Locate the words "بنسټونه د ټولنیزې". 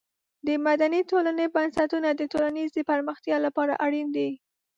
1.55-2.81